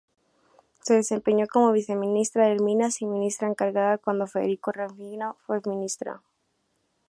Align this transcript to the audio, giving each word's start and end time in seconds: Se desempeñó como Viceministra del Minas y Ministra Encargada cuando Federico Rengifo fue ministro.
Se 0.81 0.95
desempeñó 0.95 1.45
como 1.45 1.71
Viceministra 1.73 2.47
del 2.47 2.63
Minas 2.63 3.03
y 3.03 3.05
Ministra 3.05 3.47
Encargada 3.47 3.99
cuando 3.99 4.25
Federico 4.25 4.71
Rengifo 4.71 5.35
fue 5.45 5.61
ministro. 5.67 6.23